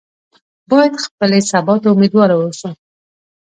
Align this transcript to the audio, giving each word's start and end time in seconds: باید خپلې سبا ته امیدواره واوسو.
باید 0.71 0.93
خپلې 1.05 1.39
سبا 1.51 1.73
ته 1.81 1.87
امیدواره 1.91 2.35
واوسو. 2.37 2.69